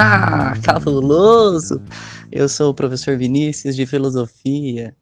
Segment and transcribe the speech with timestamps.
[0.64, 1.82] Cabuloso!
[2.30, 4.94] Eu sou o professor Vinícius de Filosofia.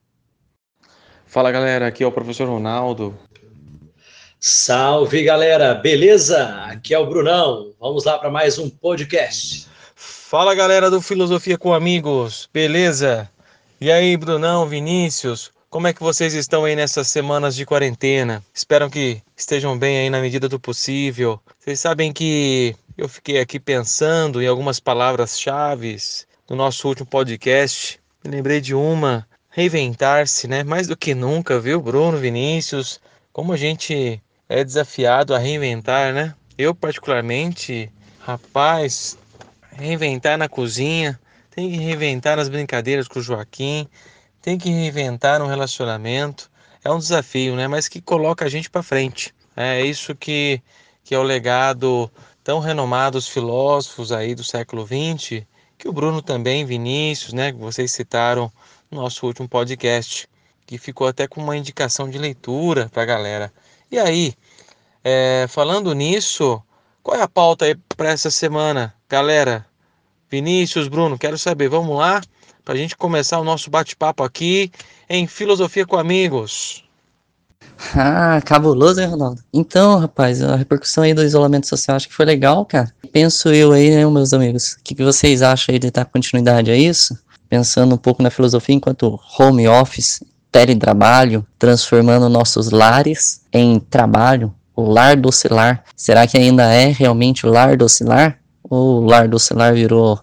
[1.27, 3.15] Fala galera, aqui é o professor Ronaldo.
[4.41, 6.49] Salve galera, beleza?
[6.65, 7.73] Aqui é o Brunão.
[7.79, 9.67] Vamos lá para mais um podcast.
[9.95, 13.29] Fala galera do Filosofia com Amigos, beleza?
[13.81, 18.43] E aí, Brunão, Vinícius, como é que vocês estão aí nessas semanas de quarentena?
[18.55, 21.41] Espero que estejam bem aí na medida do possível.
[21.59, 25.97] Vocês sabem que eu fiquei aqui pensando em algumas palavras-chave
[26.49, 28.01] do nosso último podcast.
[28.25, 30.65] Me lembrei de uma, reinventar-se, né?
[30.65, 33.01] Mais do que nunca, viu, Bruno, Vinícius?
[33.33, 36.35] Como a gente é desafiado a reinventar, né?
[36.59, 37.89] Eu, particularmente,
[38.19, 39.17] rapaz,
[39.71, 41.21] reinventar na cozinha,
[41.55, 43.87] tem que reinventar nas brincadeiras com o Joaquim,
[44.43, 46.51] tem que reinventar um relacionamento.
[46.83, 47.69] É um desafio, né?
[47.69, 49.33] Mas que coloca a gente para frente.
[49.55, 50.61] É isso que,
[51.05, 52.11] que é o legado
[52.49, 55.45] tão renomados filósofos aí do século XX,
[55.77, 57.53] que o Bruno também, Vinícius, né?
[57.53, 58.51] Que vocês citaram
[58.91, 60.27] no nosso último podcast,
[60.65, 63.53] que ficou até com uma indicação de leitura para a galera.
[63.91, 64.33] E aí,
[65.05, 66.63] é, falando nisso,
[67.03, 69.67] qual é a pauta aí para essa semana, galera?
[70.31, 71.69] Vinícius, Bruno, quero saber.
[71.69, 72.23] Vamos lá?
[72.65, 74.73] para a gente começar o nosso bate-papo aqui
[75.07, 76.88] em Filosofia com Amigos.
[77.95, 79.43] Ah, cabuloso, hein, Ronaldo?
[79.53, 82.93] Então, rapaz, a repercussão aí do isolamento social acho que foi legal, cara.
[83.13, 84.73] Penso eu aí, né, meus amigos?
[84.75, 87.19] O que, que vocês acham aí de dar continuidade a isso?
[87.49, 94.83] Pensando um pouco na filosofia enquanto home office, teletrabalho, transformando nossos lares em trabalho, o
[94.83, 95.85] lar docilar.
[95.97, 98.39] Será que ainda é realmente o lar docilar?
[98.69, 100.21] Ou o lar docilar virou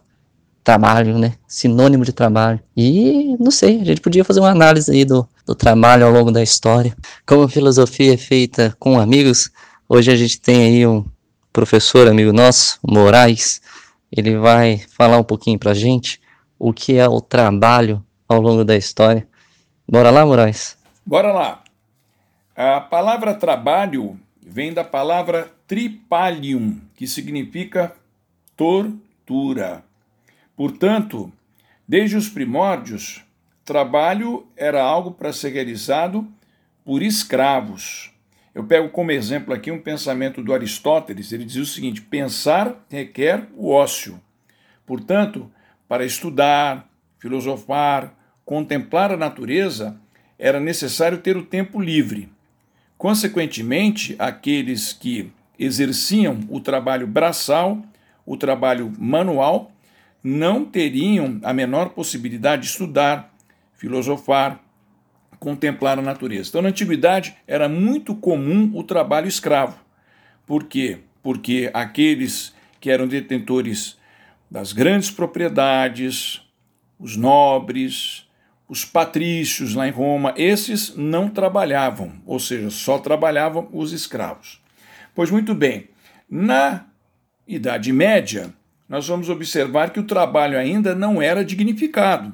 [0.63, 1.33] trabalho, né?
[1.47, 2.59] Sinônimo de trabalho.
[2.75, 6.31] E não sei, a gente podia fazer uma análise aí do, do trabalho ao longo
[6.31, 6.95] da história.
[7.25, 9.51] Como a filosofia é feita com amigos,
[9.87, 11.05] hoje a gente tem aí um
[11.53, 13.61] professor amigo nosso, Moraes.
[14.11, 16.19] Ele vai falar um pouquinho pra gente
[16.57, 19.27] o que é o trabalho ao longo da história.
[19.87, 20.77] Bora lá, Moraes?
[21.05, 21.63] Bora lá.
[22.55, 27.93] A palavra trabalho vem da palavra tripalium, que significa
[28.55, 29.83] tortura.
[30.55, 31.31] Portanto,
[31.87, 33.24] desde os primórdios,
[33.65, 36.25] trabalho era algo para ser realizado
[36.85, 38.11] por escravos.
[38.53, 41.33] Eu pego como exemplo aqui um pensamento do Aristóteles.
[41.33, 44.21] Ele dizia o seguinte: pensar requer o ócio.
[44.85, 45.51] Portanto,
[45.89, 46.87] para estudar,
[47.19, 48.13] filosofar,
[48.45, 49.99] contemplar a natureza,
[50.37, 52.29] era necessário ter o tempo livre.
[52.97, 57.81] Consequentemente, aqueles que exerciam o trabalho braçal,
[58.25, 59.71] o trabalho manual,
[60.23, 63.34] não teriam a menor possibilidade de estudar,
[63.77, 64.59] filosofar,
[65.39, 66.49] contemplar a natureza.
[66.49, 69.79] Então, na antiguidade, era muito comum o trabalho escravo.
[70.45, 70.99] Por quê?
[71.21, 73.97] Porque aqueles que eram detentores
[74.49, 76.41] das grandes propriedades,
[76.99, 78.27] os nobres,
[78.67, 84.61] os patrícios lá em Roma, esses não trabalhavam, ou seja, só trabalhavam os escravos.
[85.13, 85.89] Pois muito bem,
[86.29, 86.85] na
[87.47, 88.53] Idade Média,
[88.89, 92.33] nós vamos observar que o trabalho ainda não era dignificado.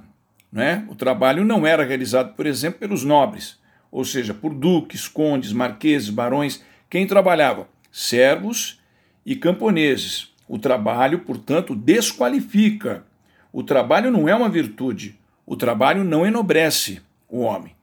[0.51, 0.85] Né?
[0.89, 3.57] O trabalho não era realizado, por exemplo, pelos nobres,
[3.91, 6.63] ou seja, por duques, condes, marqueses, barões.
[6.89, 7.67] Quem trabalhava?
[7.91, 8.79] Servos
[9.25, 10.33] e camponeses.
[10.47, 13.05] O trabalho, portanto, desqualifica.
[13.53, 15.17] O trabalho não é uma virtude.
[15.45, 17.73] O trabalho não enobrece o homem.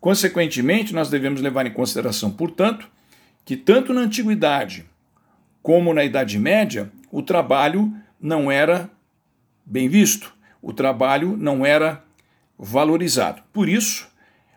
[0.00, 2.88] Consequentemente, nós devemos levar em consideração, portanto,
[3.44, 4.86] que tanto na antiguidade
[5.62, 8.90] como na Idade Média, o trabalho não era
[9.64, 12.02] bem visto, o trabalho não era
[12.58, 13.42] valorizado.
[13.52, 14.08] Por isso,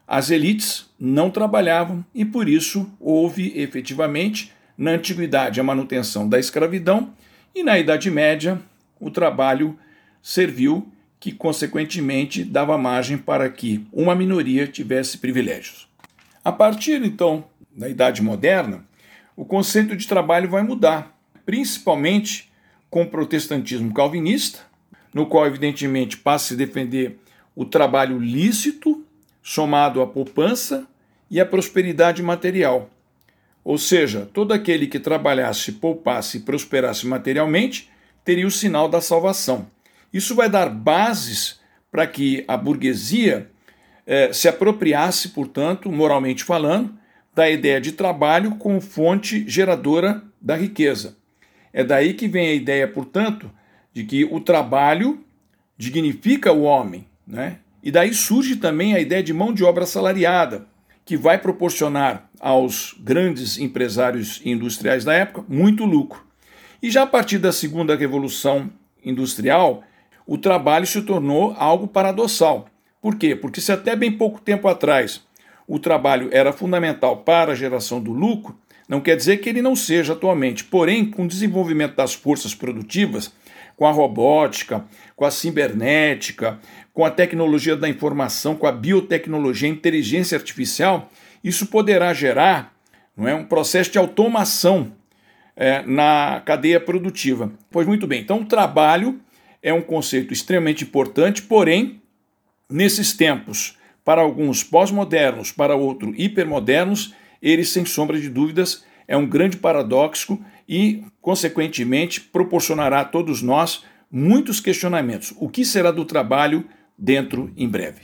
[0.08, 7.14] as elites não trabalhavam e por isso houve efetivamente na antiguidade a manutenção da escravidão
[7.54, 8.60] e na Idade Média
[9.00, 9.78] o trabalho
[10.22, 15.88] serviu que consequentemente dava margem para que uma minoria tivesse privilégios.
[16.44, 17.46] A partir então
[17.76, 18.84] da Idade Moderna,
[19.36, 22.52] o conceito de trabalho vai mudar, principalmente
[22.90, 24.60] com o protestantismo calvinista,
[25.14, 27.18] no qual, evidentemente, passa a se defender
[27.56, 29.04] o trabalho lícito,
[29.42, 30.88] somado à poupança
[31.30, 32.90] e à prosperidade material.
[33.64, 37.90] Ou seja, todo aquele que trabalhasse, poupasse e prosperasse materialmente
[38.24, 39.68] teria o sinal da salvação.
[40.12, 41.60] Isso vai dar bases
[41.92, 43.50] para que a burguesia
[44.06, 46.94] eh, se apropriasse, portanto, moralmente falando,
[47.34, 51.16] da ideia de trabalho como fonte geradora da riqueza.
[51.72, 53.50] É daí que vem a ideia, portanto,
[53.94, 55.24] de que o trabalho
[55.78, 57.58] dignifica o homem, né?
[57.82, 60.68] E daí surge também a ideia de mão de obra salariada,
[61.04, 66.24] que vai proporcionar aos grandes empresários industriais da época muito lucro.
[66.84, 68.70] E já a partir da segunda revolução
[69.04, 69.84] industrial,
[70.28, 72.68] o trabalho se tornou algo paradoxal.
[73.02, 73.36] Por quê?
[73.36, 75.22] Porque se até bem pouco tempo atrás
[75.68, 78.56] o trabalho era fundamental para a geração do lucro,
[78.88, 80.66] não quer dizer que ele não seja atualmente.
[80.66, 83.32] Porém, com o desenvolvimento das forças produtivas,
[83.82, 84.86] com a robótica,
[85.16, 86.60] com a cibernética,
[86.94, 91.10] com a tecnologia da informação, com a biotecnologia, a inteligência artificial,
[91.44, 92.76] isso poderá gerar
[93.18, 94.92] não é, um processo de automação
[95.56, 97.52] é, na cadeia produtiva.
[97.72, 99.20] Pois muito bem, então o trabalho
[99.64, 102.04] é um conceito extremamente importante, porém,
[102.70, 109.26] nesses tempos, para alguns pós-modernos, para outros hipermodernos, ele, sem sombra de dúvidas, é um
[109.26, 115.34] grande paradoxo e, consequentemente, proporcionará a todos nós muitos questionamentos.
[115.38, 116.68] O que será do trabalho
[116.98, 118.02] dentro em breve?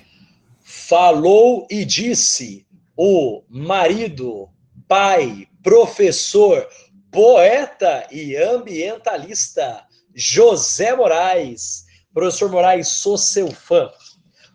[0.61, 2.65] Falou e disse
[2.95, 4.49] o marido,
[4.87, 6.67] pai, professor,
[7.11, 9.83] poeta e ambientalista
[10.13, 11.85] José Moraes.
[12.13, 13.89] Professor Moraes, sou seu fã.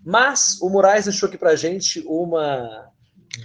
[0.05, 2.91] Mas o Moraes deixou aqui para gente uma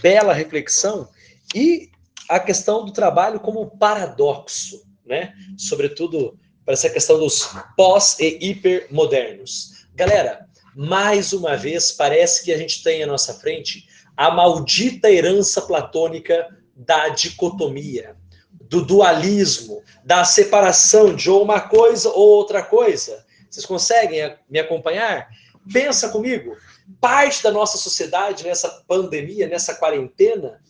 [0.02, 1.08] bela reflexão
[1.54, 1.92] e
[2.30, 5.34] a questão do trabalho como paradoxo, né?
[5.58, 9.86] Sobretudo para essa questão dos pós e hipermodernos.
[9.96, 15.62] Galera, mais uma vez parece que a gente tem à nossa frente a maldita herança
[15.62, 18.16] platônica da dicotomia,
[18.52, 23.26] do dualismo, da separação de uma coisa ou outra coisa.
[23.50, 25.30] Vocês conseguem me acompanhar?
[25.72, 26.56] Pensa comigo.
[27.00, 30.62] Parte da nossa sociedade nessa pandemia, nessa quarentena,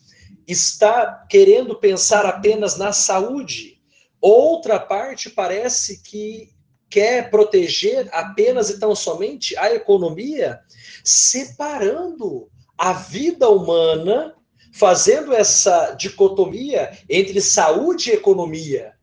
[0.48, 3.78] está querendo pensar apenas na saúde.
[4.20, 6.50] Outra parte parece que
[6.88, 10.58] quer proteger apenas e tão somente a economia,
[11.04, 12.48] separando
[12.78, 14.34] a vida humana,
[14.72, 18.94] fazendo essa dicotomia entre saúde e economia.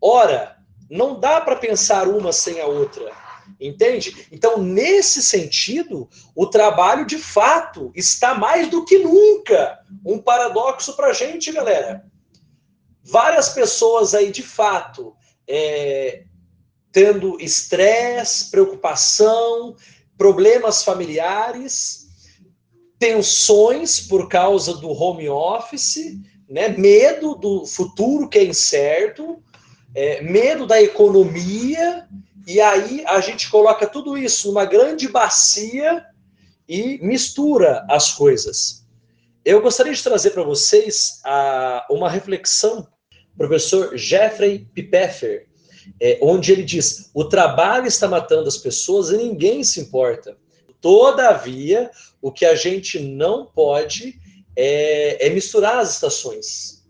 [0.00, 0.56] Ora,
[0.88, 3.10] não dá para pensar uma sem a outra.
[3.58, 4.26] Entende?
[4.30, 11.08] Então, nesse sentido, o trabalho de fato está mais do que nunca um paradoxo para
[11.08, 12.04] a gente, galera.
[13.02, 15.14] Várias pessoas aí, de fato,
[15.48, 16.24] é,
[16.92, 19.74] tendo estresse, preocupação,
[20.16, 22.08] problemas familiares,
[22.98, 26.18] tensões por causa do home office,
[26.48, 26.68] né?
[26.68, 29.42] medo do futuro que é incerto,
[29.94, 32.06] é, medo da economia,
[32.46, 36.04] e aí a gente coloca tudo isso numa grande bacia
[36.68, 38.86] e mistura as coisas.
[39.44, 42.86] Eu gostaria de trazer para vocês a, uma reflexão
[43.36, 45.46] professor Jeffrey Pipeffer,
[46.00, 50.36] é, onde ele diz: o trabalho está matando as pessoas e ninguém se importa.
[50.80, 51.90] Todavia,
[52.20, 54.18] o que a gente não pode
[54.56, 56.86] é, é misturar as estações.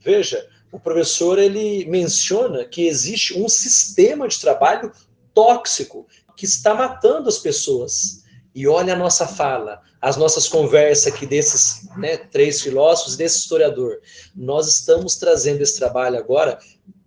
[0.00, 4.92] Veja, o professor ele menciona que existe um sistema de trabalho
[5.32, 6.06] tóxico
[6.36, 8.22] que está matando as pessoas.
[8.54, 14.02] E olha a nossa fala, as nossas conversas aqui desses né, três filósofos desse historiador.
[14.34, 16.58] Nós estamos trazendo esse trabalho agora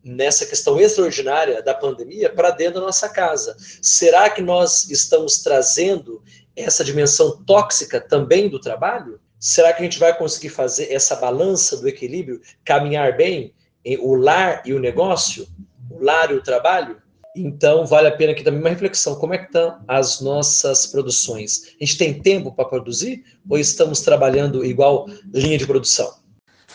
[0.04, 3.56] nessa questão extraordinária da pandemia para dentro da nossa casa.
[3.84, 6.24] Será que nós estamos trazendo
[6.56, 9.20] essa dimensão tóxica também do trabalho?
[9.40, 13.54] Será que a gente vai conseguir fazer essa balança do equilíbrio caminhar bem
[14.00, 15.48] o lar e o negócio,
[15.90, 17.02] o lar e o trabalho,
[17.36, 19.16] então vale a pena aqui também uma reflexão.
[19.16, 21.76] Como é que estão as nossas produções?
[21.80, 26.20] A gente tem tempo para produzir ou estamos trabalhando igual linha de produção?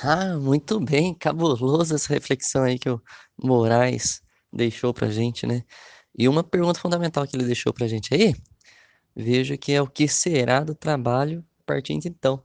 [0.03, 3.01] Ah, muito bem, cabuloso essa reflexão aí que o
[3.43, 5.63] Moraes deixou pra gente, né?
[6.17, 8.35] E uma pergunta fundamental que ele deixou pra gente aí,
[9.15, 11.45] vejo que é o que será do trabalho
[11.83, 12.43] de então.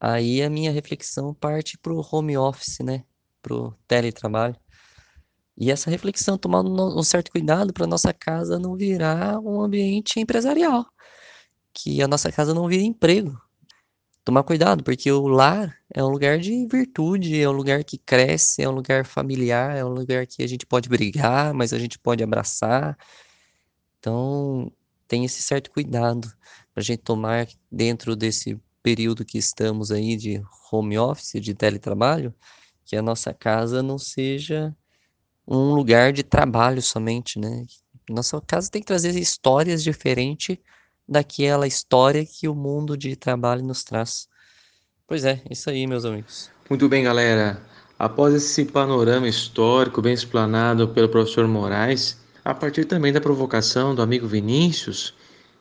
[0.00, 3.04] Aí a minha reflexão parte pro home office, né?
[3.42, 4.56] Para o teletrabalho.
[5.56, 10.86] E essa reflexão, tomar um certo cuidado para nossa casa não virar um ambiente empresarial,
[11.74, 13.38] que a nossa casa não vire emprego.
[14.24, 18.62] Tomar cuidado, porque o lar é um lugar de virtude, é um lugar que cresce,
[18.62, 21.98] é um lugar familiar, é um lugar que a gente pode brigar, mas a gente
[21.98, 22.96] pode abraçar.
[23.98, 24.72] Então,
[25.08, 26.28] tem esse certo cuidado
[26.72, 32.34] para a gente tomar dentro desse período que estamos aí de home office, de teletrabalho,
[32.90, 34.74] que a nossa casa não seja
[35.46, 37.64] um lugar de trabalho somente, né?
[38.08, 40.58] Nossa casa tem que trazer histórias diferentes
[41.08, 44.26] daquela história que o mundo de trabalho nos traz.
[45.06, 46.50] Pois é, isso aí, meus amigos.
[46.68, 47.62] Muito bem, galera.
[47.96, 54.02] Após esse panorama histórico bem explanado pelo professor Moraes, a partir também da provocação do
[54.02, 55.14] amigo Vinícius,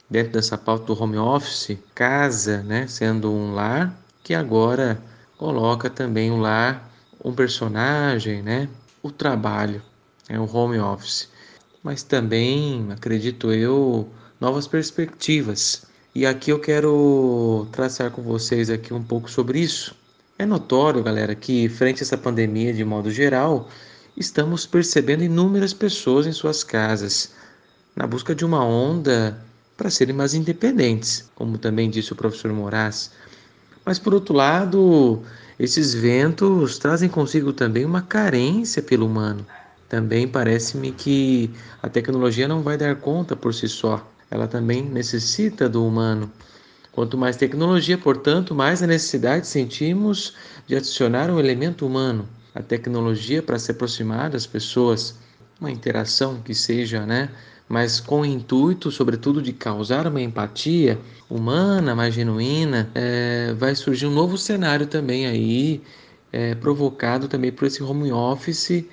[0.10, 5.00] dentro dessa pauta do home office, casa, né, sendo um lar, que agora
[5.38, 6.89] coloca também o um lar
[7.24, 8.70] um personagem, né?
[9.02, 9.82] O trabalho,
[10.28, 11.28] é o home office.
[11.82, 14.10] mas também, acredito eu,
[14.40, 15.84] novas perspectivas.
[16.14, 19.96] E aqui eu quero traçar com vocês aqui um pouco sobre isso.
[20.38, 23.70] É notório, galera, que frente a essa pandemia de modo geral,
[24.18, 27.32] estamos percebendo inúmeras pessoas em suas casas
[27.96, 29.42] na busca de uma onda
[29.76, 33.12] para serem mais independentes, como também disse o professor Moraes.
[33.86, 35.24] Mas por outro lado,
[35.60, 39.46] esses ventos trazem consigo também uma carência pelo humano.
[39.88, 41.50] Também parece-me que
[41.82, 44.08] a tecnologia não vai dar conta por si só.
[44.30, 46.32] Ela também necessita do humano.
[46.92, 50.36] Quanto mais tecnologia, portanto, mais a necessidade sentimos
[50.68, 55.16] de adicionar um elemento humano, a tecnologia para se aproximar das pessoas,
[55.60, 57.30] uma interação que seja, né,
[57.70, 61.00] mas com o intuito, sobretudo, de causar uma empatia
[61.30, 65.84] humana, mais genuína, é, vai surgir um novo cenário também aí,
[66.34, 68.84] é, provocado também por esse home office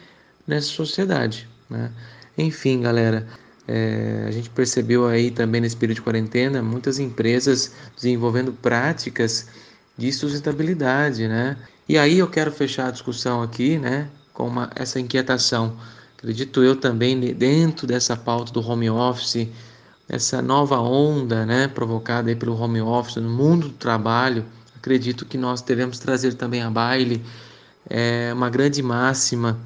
[0.47, 1.49] nessa sociedade.
[1.71, 1.91] Né?
[2.37, 3.27] Enfim, galera,
[3.67, 9.49] é, a gente percebeu aí também nesse período de quarentena muitas empresas desenvolvendo práticas
[9.97, 11.57] de sustentabilidade, né?
[11.89, 15.77] E aí eu quero fechar a discussão aqui, né, com uma, essa inquietação
[16.17, 19.49] acredito eu também dentro dessa pauta do home office,
[20.09, 24.45] essa nova onda, né, provocada aí pelo home office no mundo do trabalho,
[24.77, 27.23] acredito que nós devemos trazer também a baile
[27.89, 29.59] é, uma grande máxima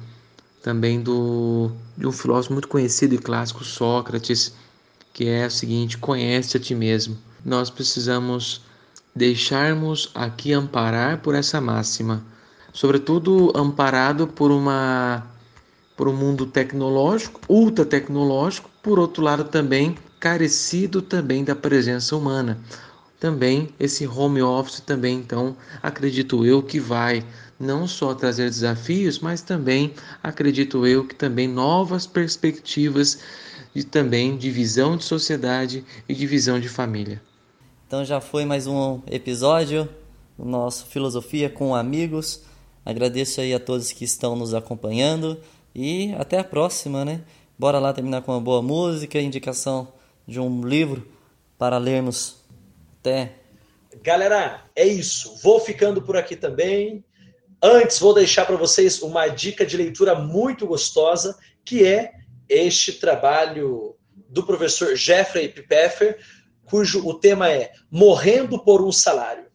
[0.61, 4.53] também do de um filósofo muito conhecido e clássico Sócrates,
[5.13, 7.17] que é o seguinte: conhece a ti mesmo.
[7.43, 8.61] Nós precisamos
[9.15, 12.23] deixarmos aqui amparar por essa máxima,
[12.73, 15.27] sobretudo amparado por uma
[15.95, 22.59] por um mundo tecnológico, ultra tecnológico, por outro lado também carecido também da presença humana.
[23.19, 27.23] Também esse home office também, então, acredito eu que vai
[27.59, 29.93] não só trazer desafios, mas também
[30.23, 33.19] acredito eu que também novas perspectivas
[33.75, 37.21] e também de visão de sociedade e de visão de família.
[37.87, 39.87] Então já foi mais um episódio
[40.37, 42.41] do nosso Filosofia com Amigos.
[42.85, 45.37] Agradeço aí a todos que estão nos acompanhando.
[45.73, 47.21] E até a próxima, né?
[47.57, 49.93] Bora lá terminar com uma boa música, indicação
[50.27, 51.07] de um livro
[51.57, 52.37] para lermos.
[52.99, 53.33] Até.
[54.01, 55.37] Galera, é isso.
[55.43, 57.03] Vou ficando por aqui também.
[57.61, 62.13] Antes, vou deixar para vocês uma dica de leitura muito gostosa, que é
[62.49, 63.95] este trabalho
[64.27, 66.17] do professor Jeffrey Pfeffer,
[66.65, 69.50] cujo o tema é Morrendo por um Salário.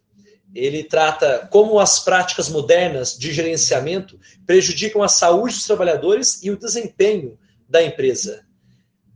[0.56, 6.56] Ele trata como as práticas modernas de gerenciamento prejudicam a saúde dos trabalhadores e o
[6.56, 8.44] desempenho da empresa.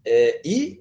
[0.04, 0.80] É, e,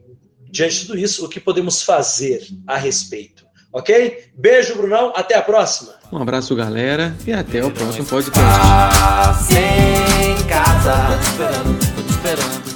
[0.51, 3.45] diante de tudo isso, o que podemos fazer a respeito?
[3.71, 4.31] Ok?
[4.35, 5.13] Beijo, Brunão.
[5.15, 5.93] Até a próxima.
[6.11, 9.53] Um abraço, galera, e até o próximo podcast.
[9.53, 12.68] Em casa, tô te esperando, tô te esperando.